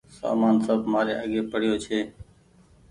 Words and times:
سامان 0.17 0.55
سب 0.65 0.79
مآري 0.91 1.13
آگي 1.23 1.41
پڙيو 1.51 1.75
ڇي 1.83 1.99